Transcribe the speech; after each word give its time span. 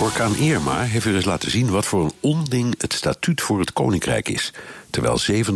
Orkaan 0.00 0.36
Irma 0.36 0.82
heeft 0.82 1.04
weer 1.04 1.14
eens 1.14 1.24
laten 1.24 1.50
zien 1.50 1.70
wat 1.70 1.86
voor 1.86 2.04
een 2.04 2.12
onding 2.20 2.74
het 2.78 2.92
statuut 2.92 3.40
voor 3.40 3.58
het 3.58 3.72
koninkrijk 3.72 4.28
is. 4.28 4.52
Terwijl 4.90 5.20
70% 5.20 5.52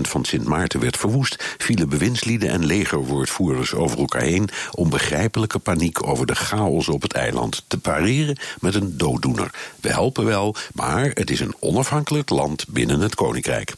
van 0.00 0.24
Sint 0.24 0.44
Maarten 0.44 0.80
werd 0.80 0.96
verwoest, 0.96 1.54
vielen 1.58 1.88
bewindslieden 1.88 2.48
en 2.48 2.66
legerwoordvoerders 2.66 3.74
over 3.74 3.98
elkaar 3.98 4.22
heen 4.22 4.48
om 4.70 4.90
begrijpelijke 4.90 5.58
paniek 5.58 6.06
over 6.06 6.26
de 6.26 6.34
chaos 6.34 6.88
op 6.88 7.02
het 7.02 7.12
eiland 7.12 7.64
te 7.66 7.78
pareren 7.78 8.38
met 8.60 8.74
een 8.74 8.96
dooddoener. 8.96 9.50
We 9.80 9.88
helpen 9.88 10.24
wel, 10.24 10.54
maar 10.72 11.10
het 11.14 11.30
is 11.30 11.40
een 11.40 11.54
onafhankelijk 11.60 12.30
land 12.30 12.68
binnen 12.68 13.00
het 13.00 13.14
koninkrijk. 13.14 13.74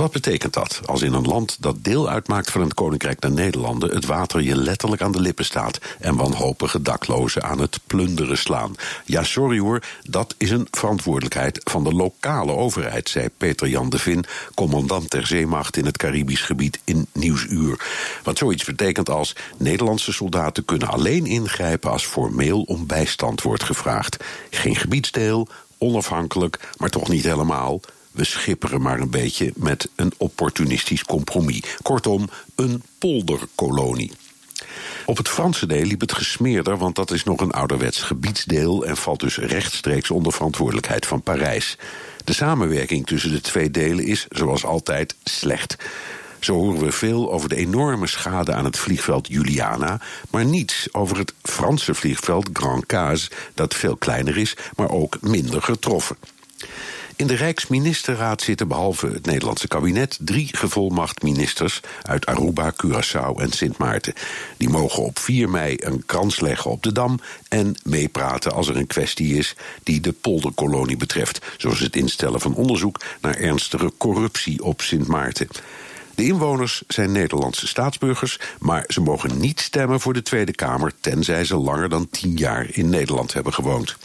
Wat 0.00 0.12
betekent 0.12 0.52
dat 0.52 0.80
als 0.84 1.02
in 1.02 1.12
een 1.12 1.26
land 1.26 1.56
dat 1.62 1.84
deel 1.84 2.08
uitmaakt 2.08 2.50
van 2.50 2.60
het 2.60 2.74
Koninkrijk 2.74 3.20
der 3.20 3.30
Nederlanden 3.30 3.94
het 3.94 4.06
water 4.06 4.40
je 4.40 4.56
letterlijk 4.56 5.02
aan 5.02 5.12
de 5.12 5.20
lippen 5.20 5.44
staat 5.44 5.78
en 5.98 6.16
wanhopige 6.16 6.82
daklozen 6.82 7.42
aan 7.42 7.60
het 7.60 7.80
plunderen 7.86 8.38
slaan? 8.38 8.74
Ja, 9.04 9.22
sorry 9.22 9.58
hoor, 9.58 9.82
dat 10.02 10.34
is 10.38 10.50
een 10.50 10.66
verantwoordelijkheid 10.70 11.60
van 11.64 11.84
de 11.84 11.92
lokale 11.92 12.52
overheid, 12.52 13.08
zei 13.08 13.28
Peter 13.36 13.68
Jan 13.68 13.90
de 13.90 13.98
Vin, 13.98 14.24
commandant 14.54 15.10
der 15.10 15.26
zeemacht 15.26 15.76
in 15.76 15.86
het 15.86 15.96
Caribisch 15.96 16.42
gebied 16.42 16.78
in 16.84 17.06
Nieuwsuur. 17.12 17.86
Wat 18.22 18.38
zoiets 18.38 18.64
betekent 18.64 19.10
als 19.10 19.36
Nederlandse 19.56 20.12
soldaten 20.12 20.64
kunnen 20.64 20.88
alleen 20.88 21.26
ingrijpen 21.26 21.90
als 21.90 22.06
formeel 22.06 22.62
om 22.62 22.86
bijstand 22.86 23.42
wordt 23.42 23.64
gevraagd. 23.64 24.24
Geen 24.50 24.76
gebiedsdeel, 24.76 25.48
onafhankelijk, 25.78 26.68
maar 26.76 26.90
toch 26.90 27.08
niet 27.08 27.24
helemaal. 27.24 27.80
We 28.10 28.24
schipperen 28.24 28.82
maar 28.82 29.00
een 29.00 29.10
beetje 29.10 29.52
met 29.56 29.88
een 29.94 30.12
opportunistisch 30.16 31.04
compromis. 31.04 31.62
Kortom, 31.82 32.30
een 32.54 32.82
polderkolonie. 32.98 34.12
Op 35.06 35.16
het 35.16 35.28
Franse 35.28 35.66
deel 35.66 35.84
liep 35.84 36.00
het 36.00 36.12
gesmeerder, 36.12 36.76
want 36.76 36.96
dat 36.96 37.10
is 37.10 37.24
nog 37.24 37.40
een 37.40 37.50
ouderwets 37.50 38.02
gebiedsdeel 38.02 38.86
en 38.86 38.96
valt 38.96 39.20
dus 39.20 39.36
rechtstreeks 39.36 40.10
onder 40.10 40.32
verantwoordelijkheid 40.32 41.06
van 41.06 41.22
Parijs. 41.22 41.76
De 42.24 42.32
samenwerking 42.32 43.06
tussen 43.06 43.30
de 43.30 43.40
twee 43.40 43.70
delen 43.70 44.04
is, 44.04 44.26
zoals 44.30 44.64
altijd, 44.64 45.14
slecht. 45.24 45.76
Zo 46.40 46.54
horen 46.54 46.84
we 46.84 46.92
veel 46.92 47.32
over 47.32 47.48
de 47.48 47.56
enorme 47.56 48.06
schade 48.06 48.52
aan 48.52 48.64
het 48.64 48.78
vliegveld 48.78 49.28
Juliana, 49.28 50.00
maar 50.30 50.44
niets 50.44 50.88
over 50.92 51.18
het 51.18 51.34
Franse 51.42 51.94
vliegveld 51.94 52.48
Grand 52.52 52.86
Case, 52.86 53.30
dat 53.54 53.74
veel 53.74 53.96
kleiner 53.96 54.36
is, 54.36 54.56
maar 54.76 54.90
ook 54.90 55.20
minder 55.20 55.62
getroffen. 55.62 56.16
In 57.20 57.26
de 57.26 57.34
Rijksministerraad 57.34 58.42
zitten 58.42 58.68
behalve 58.68 59.06
het 59.06 59.26
Nederlandse 59.26 59.68
kabinet 59.68 60.18
drie 60.20 60.48
gevolmacht 60.56 61.22
ministers 61.22 61.80
uit 62.02 62.26
Aruba, 62.26 62.72
Curaçao 62.72 63.40
en 63.40 63.52
Sint 63.52 63.78
Maarten. 63.78 64.12
Die 64.56 64.68
mogen 64.68 65.02
op 65.02 65.18
4 65.18 65.50
mei 65.50 65.76
een 65.78 66.02
krans 66.06 66.40
leggen 66.40 66.70
op 66.70 66.82
de 66.82 66.92
dam 66.92 67.20
en 67.48 67.74
meepraten 67.82 68.52
als 68.52 68.68
er 68.68 68.76
een 68.76 68.86
kwestie 68.86 69.36
is 69.36 69.56
die 69.82 70.00
de 70.00 70.12
polderkolonie 70.12 70.96
betreft, 70.96 71.46
zoals 71.56 71.80
het 71.80 71.96
instellen 71.96 72.40
van 72.40 72.54
onderzoek 72.54 73.00
naar 73.20 73.34
ernstige 73.34 73.92
corruptie 73.98 74.62
op 74.62 74.80
Sint 74.80 75.06
Maarten. 75.06 75.48
De 76.14 76.24
inwoners 76.24 76.82
zijn 76.88 77.12
Nederlandse 77.12 77.66
staatsburgers, 77.66 78.38
maar 78.58 78.84
ze 78.88 79.00
mogen 79.00 79.38
niet 79.38 79.60
stemmen 79.60 80.00
voor 80.00 80.12
de 80.12 80.22
Tweede 80.22 80.52
Kamer 80.52 80.92
tenzij 81.00 81.44
ze 81.44 81.56
langer 81.56 81.88
dan 81.88 82.08
tien 82.10 82.36
jaar 82.36 82.66
in 82.70 82.88
Nederland 82.88 83.32
hebben 83.32 83.54
gewoond. 83.54 83.96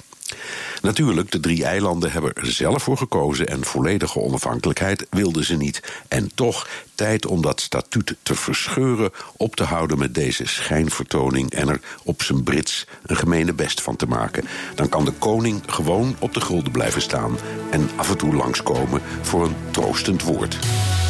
Natuurlijk, 0.81 1.31
de 1.31 1.39
drie 1.39 1.63
eilanden 1.63 2.11
hebben 2.11 2.33
er 2.33 2.51
zelf 2.51 2.83
voor 2.83 2.97
gekozen 2.97 3.47
en 3.47 3.63
volledige 3.63 4.19
onafhankelijkheid 4.19 5.07
wilden 5.09 5.43
ze 5.43 5.55
niet. 5.55 6.03
En 6.07 6.31
toch 6.35 6.67
tijd 6.95 7.25
om 7.25 7.41
dat 7.41 7.61
statuut 7.61 8.15
te 8.23 8.35
verscheuren, 8.35 9.11
op 9.37 9.55
te 9.55 9.63
houden 9.63 9.97
met 9.97 10.13
deze 10.13 10.47
schijnvertoning 10.47 11.51
en 11.51 11.69
er 11.69 11.79
op 12.03 12.23
zijn 12.23 12.43
Brits 12.43 12.85
een 13.05 13.15
gemene 13.15 13.53
best 13.53 13.81
van 13.81 13.95
te 13.95 14.05
maken. 14.05 14.45
Dan 14.75 14.89
kan 14.89 15.05
de 15.05 15.11
koning 15.11 15.61
gewoon 15.65 16.15
op 16.19 16.33
de 16.33 16.41
gulden 16.41 16.71
blijven 16.71 17.01
staan 17.01 17.37
en 17.71 17.89
af 17.95 18.09
en 18.09 18.17
toe 18.17 18.35
langskomen 18.35 19.01
voor 19.21 19.45
een 19.45 19.55
troostend 19.71 20.23
woord. 20.23 20.57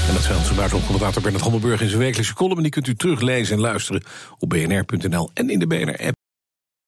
En 0.08 0.14
dat 0.14 0.24
zei 0.24 0.38
onze 0.38 0.54
buitenlandcommentator 0.54 1.22
Bernard 1.22 1.44
Hammelburg 1.44 1.82
in 1.82 1.88
zijn 1.88 2.00
wekelijkse 2.00 2.34
column. 2.34 2.62
Die 2.62 2.72
kunt 2.72 2.88
u 2.88 2.96
teruglezen 2.96 3.56
en 3.56 3.62
luisteren 3.62 4.04
op 4.40 4.50
bnr.nl 4.50 5.30
en 5.34 5.50
in 5.50 5.60
de 5.60 5.68
BNR-app. 5.68 6.15